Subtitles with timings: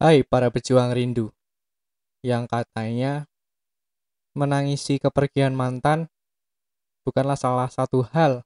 [0.00, 1.28] Hai para pejuang rindu
[2.24, 3.28] yang katanya
[4.32, 6.08] menangisi kepergian mantan
[7.04, 8.40] bukanlah salah satu hal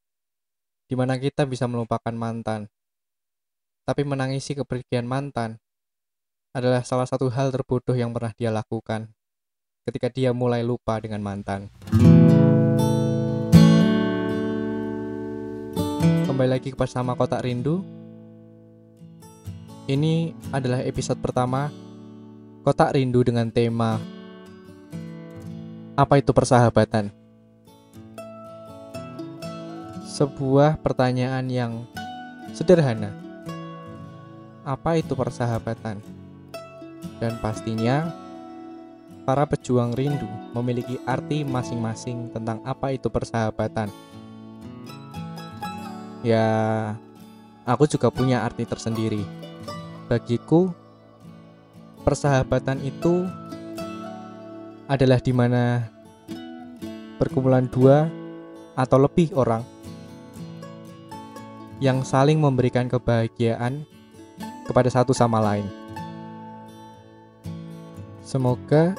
[0.90, 2.66] di mana kita bisa melupakan mantan.
[3.86, 5.62] Tapi menangisi kepergian mantan
[6.58, 9.14] adalah salah satu hal terbodoh yang pernah dia lakukan
[9.86, 11.70] ketika dia mulai lupa dengan mantan.
[16.26, 17.93] Kembali lagi bersama Kotak Rindu.
[19.84, 21.68] Ini adalah episode pertama
[22.64, 24.00] Kotak Rindu dengan tema
[25.92, 27.12] Apa itu persahabatan?
[30.08, 31.84] Sebuah pertanyaan yang
[32.56, 33.12] sederhana.
[34.64, 36.00] Apa itu persahabatan?
[37.20, 38.08] Dan pastinya
[39.28, 43.92] para pejuang rindu memiliki arti masing-masing tentang apa itu persahabatan.
[46.24, 46.48] Ya,
[47.68, 49.44] aku juga punya arti tersendiri.
[50.04, 50.68] Bagiku,
[52.04, 53.24] persahabatan itu
[54.84, 55.88] adalah di mana
[57.16, 58.12] perkumpulan dua
[58.76, 59.64] atau lebih orang
[61.80, 63.88] yang saling memberikan kebahagiaan
[64.68, 65.64] kepada satu sama lain.
[68.20, 68.92] Semoga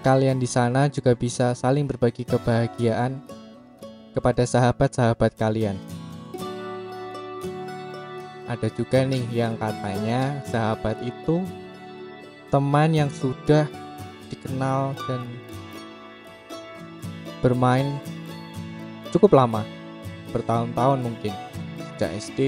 [0.00, 3.20] kalian di sana juga bisa saling berbagi kebahagiaan
[4.16, 5.76] kepada sahabat-sahabat kalian
[8.44, 11.40] ada juga nih yang katanya sahabat itu
[12.52, 13.64] teman yang sudah
[14.28, 15.24] dikenal dan
[17.40, 18.00] bermain
[19.12, 19.62] cukup lama
[20.34, 21.32] bertahun-tahun mungkin.
[21.94, 22.38] Sejak SD,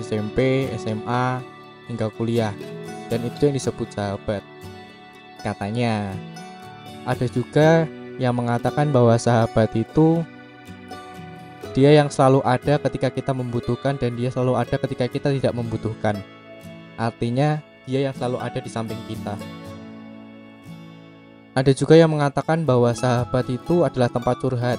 [0.00, 1.44] SMP, SMA
[1.92, 2.56] hingga kuliah.
[3.12, 4.40] Dan itu yang disebut sahabat.
[5.44, 6.16] Katanya
[7.04, 7.84] ada juga
[8.16, 10.24] yang mengatakan bahwa sahabat itu
[11.74, 16.22] dia yang selalu ada ketika kita membutuhkan dan dia selalu ada ketika kita tidak membutuhkan.
[16.94, 19.34] Artinya, dia yang selalu ada di samping kita.
[21.58, 24.78] Ada juga yang mengatakan bahwa sahabat itu adalah tempat curhat.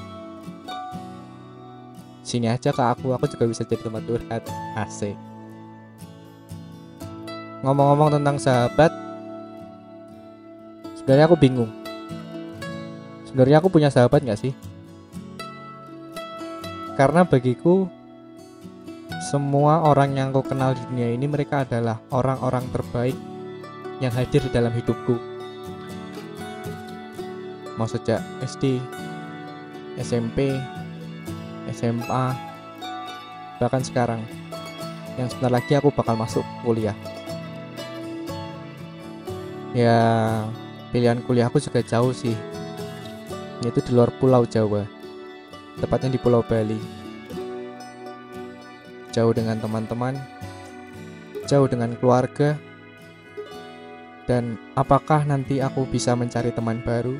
[2.24, 4.44] Sini aja ke aku, aku juga bisa jadi tempat curhat.
[4.80, 5.20] Asik.
[7.60, 8.96] Ngomong-ngomong tentang sahabat,
[10.96, 11.72] sebenarnya aku bingung.
[13.28, 14.56] Sebenarnya aku punya sahabat nggak sih?
[16.96, 17.92] Karena bagiku
[19.28, 23.18] semua orang yang aku kenal di dunia ini mereka adalah orang-orang terbaik
[24.00, 25.20] yang hadir di dalam hidupku.
[27.76, 28.80] Mau sejak SD,
[30.00, 30.56] SMP,
[31.76, 32.26] SMA,
[33.60, 34.24] bahkan sekarang
[35.20, 36.96] yang sebentar lagi aku bakal masuk kuliah.
[39.76, 40.00] Ya,
[40.96, 42.40] pilihan kuliahku juga jauh sih,
[43.60, 44.95] yaitu di luar pulau Jawa
[45.80, 46.80] tepatnya di Pulau Bali.
[49.12, 50.20] Jauh dengan teman-teman,
[51.48, 52.60] jauh dengan keluarga,
[54.26, 57.16] dan apakah nanti aku bisa mencari teman baru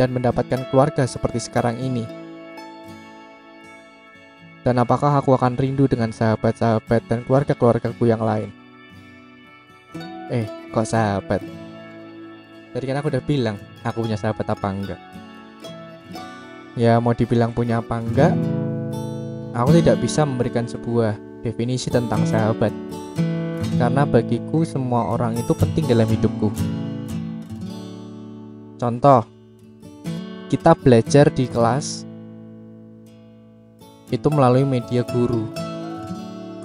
[0.00, 2.08] dan mendapatkan keluarga seperti sekarang ini?
[4.64, 8.50] Dan apakah aku akan rindu dengan sahabat-sahabat dan keluarga-keluargaku yang lain?
[10.28, 10.44] Eh,
[10.74, 11.40] kok sahabat?
[12.74, 15.00] Tadi kan aku udah bilang, aku punya sahabat apa enggak?
[16.78, 18.38] Ya mau dibilang punya apa enggak
[19.50, 22.70] Aku tidak bisa memberikan sebuah definisi tentang sahabat.
[23.74, 26.54] Karena bagiku semua orang itu penting dalam hidupku.
[28.78, 29.26] Contoh
[30.46, 32.06] Kita belajar di kelas
[34.14, 35.50] Itu melalui media guru.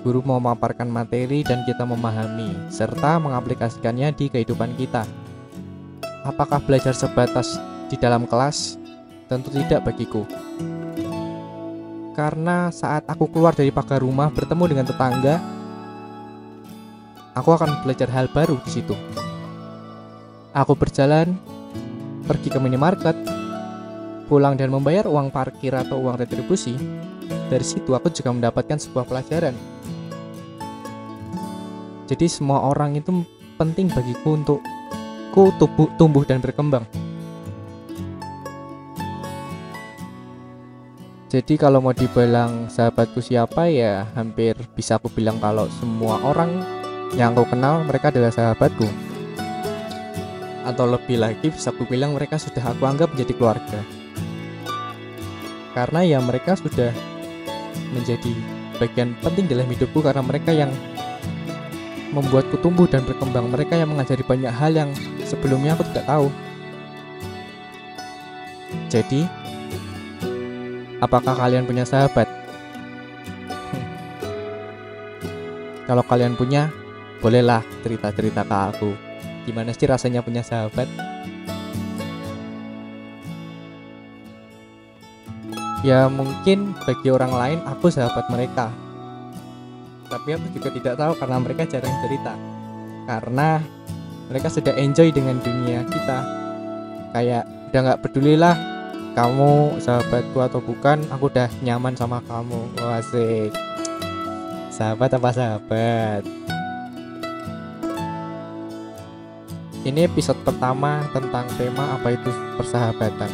[0.05, 5.09] Guru mau memaparkan materi dan kita memahami Serta mengaplikasikannya di kehidupan kita.
[6.21, 7.57] Apakah belajar sebatas
[7.89, 8.82] di dalam kelas
[9.27, 10.27] Tentu tidak bagiku.
[12.13, 15.35] Karena saat aku keluar dari pagar rumah bertemu dengan tetangga,
[17.33, 18.93] aku akan belajar hal baru di situ.
[20.53, 21.33] Aku berjalan
[22.29, 23.17] pergi ke minimarket,
[24.29, 26.77] pulang dan membayar uang parkir atau uang retribusi.
[27.49, 29.57] Dari situ aku juga mendapatkan sebuah pelajaran.
[32.05, 33.25] Jadi semua orang itu
[33.57, 34.59] penting bagiku untuk
[35.33, 35.49] ku
[35.97, 36.85] tumbuh dan berkembang.
[41.33, 46.61] Jadi kalau mau dibilang sahabatku siapa ya hampir bisa aku bilang kalau semua orang
[47.17, 48.85] yang aku kenal mereka adalah sahabatku.
[50.61, 53.81] Atau lebih lagi bisa aku bilang mereka sudah aku anggap menjadi keluarga.
[55.73, 56.93] Karena ya mereka sudah
[57.97, 58.29] menjadi
[58.77, 60.69] bagian penting dalam hidupku karena mereka yang
[62.13, 63.49] membuatku tumbuh dan berkembang.
[63.49, 64.93] Mereka yang mengajari banyak hal yang
[65.25, 66.29] sebelumnya aku tidak tahu.
[68.93, 69.25] Jadi,
[71.03, 72.31] Apakah kalian punya sahabat?
[75.91, 76.71] Kalau kalian punya,
[77.19, 78.91] bolehlah cerita-cerita ke aku.
[79.43, 80.87] gimana sih rasanya punya sahabat
[85.83, 88.71] ya mungkin bagi orang lain aku sahabat mereka
[90.07, 92.33] tapi aku juga tidak tahu karena mereka jarang cerita
[93.03, 93.59] karena
[94.31, 96.17] mereka sudah enjoy dengan dunia kita
[97.11, 98.55] kayak udah nggak pedulilah
[99.13, 102.65] kamu sahabatku atau bukan aku udah nyaman sama kamu.
[102.81, 103.53] Wah, asik.
[104.73, 106.25] Sahabat apa sahabat?
[109.85, 113.29] Ini episode pertama tentang tema apa itu persahabatan?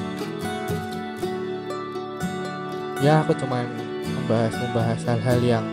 [3.00, 3.64] Ya aku cuma
[4.04, 5.66] membahas membahas hal-hal yang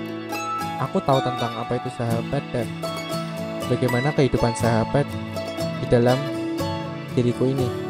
[0.79, 2.69] aku tahu tentang apa itu sahabat dan
[3.67, 5.09] bagaimana kehidupan sahabat
[5.83, 6.21] di dalam
[7.19, 7.86] diriku ini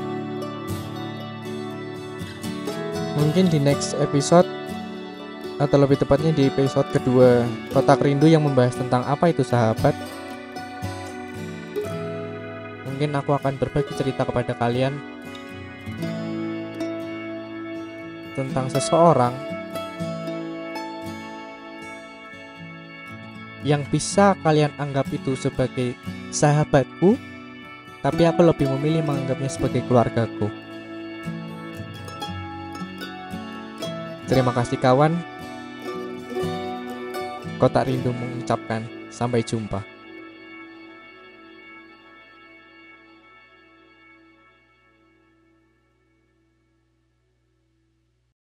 [3.17, 4.47] mungkin di next episode
[5.57, 9.97] atau lebih tepatnya di episode kedua kotak rindu yang membahas tentang apa itu sahabat
[12.85, 14.97] mungkin aku akan berbagi cerita kepada kalian
[18.37, 19.33] tentang seseorang
[23.67, 25.99] yang bisa kalian anggap itu sebagai
[26.31, 27.19] sahabatku,
[27.99, 30.66] tapi aku lebih memilih menganggapnya sebagai keluargaku.
[34.27, 35.15] Terima kasih kawan.
[37.63, 39.96] Kotak rindu mengucapkan sampai jumpa.